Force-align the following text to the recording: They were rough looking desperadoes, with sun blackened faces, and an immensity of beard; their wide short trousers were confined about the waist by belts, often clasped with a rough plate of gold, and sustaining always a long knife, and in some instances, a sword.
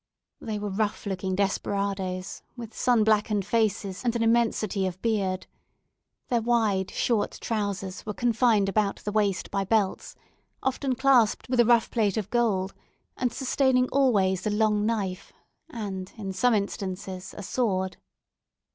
They 0.39 0.57
were 0.57 0.71
rough 0.71 1.05
looking 1.05 1.35
desperadoes, 1.35 2.41
with 2.57 2.75
sun 2.75 3.03
blackened 3.03 3.45
faces, 3.45 4.03
and 4.03 4.15
an 4.15 4.23
immensity 4.23 4.87
of 4.87 4.99
beard; 5.03 5.45
their 6.27 6.41
wide 6.41 6.89
short 6.89 7.37
trousers 7.39 8.03
were 8.03 8.15
confined 8.15 8.67
about 8.67 8.95
the 9.03 9.11
waist 9.11 9.51
by 9.51 9.63
belts, 9.63 10.15
often 10.63 10.95
clasped 10.95 11.49
with 11.49 11.59
a 11.59 11.65
rough 11.65 11.91
plate 11.91 12.17
of 12.17 12.31
gold, 12.31 12.73
and 13.15 13.31
sustaining 13.31 13.87
always 13.89 14.47
a 14.47 14.49
long 14.49 14.87
knife, 14.87 15.33
and 15.69 16.13
in 16.17 16.33
some 16.33 16.55
instances, 16.55 17.35
a 17.37 17.43
sword. 17.43 17.97